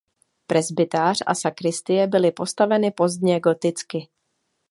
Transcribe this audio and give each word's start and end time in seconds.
Presbytář 0.47 1.21
a 1.25 1.35
sakristie 1.35 2.07
byly 2.07 2.31
postaveny 2.31 2.91
pozdně 2.91 3.39
goticky. 3.39 4.07